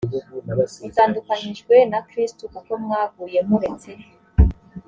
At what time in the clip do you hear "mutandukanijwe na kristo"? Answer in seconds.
0.81-2.43